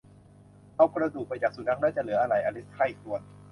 [0.75, 3.21] เอากระดูกไปจากสุนัข แล้วจะเหลืออะไร อลิสใคร่ครวญ